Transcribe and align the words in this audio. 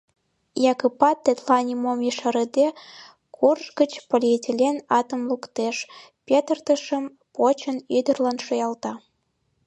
Якыпат, 0.71 1.17
тетла 1.25 1.59
нимом 1.67 1.99
ешарыде, 2.11 2.67
курш 3.35 3.63
гыч 3.79 3.91
полиэтилен 4.09 4.75
атым 4.99 5.21
луктеш, 5.29 5.77
петыртышым 6.27 7.03
почын, 7.35 7.77
ӱдырлан 7.97 8.37
шуялта. 8.45 8.91